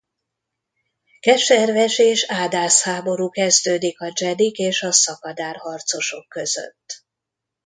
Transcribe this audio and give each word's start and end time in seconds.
Keserves 1.19 1.97
és 1.99 2.25
ádáz 2.29 2.81
háború 2.81 3.29
kezdődik 3.29 3.99
a 3.99 4.13
Jedik 4.19 4.57
és 4.57 4.81
a 4.83 4.91
szakadár 4.91 5.55
harcosok 5.55 6.27
között. 6.29 7.03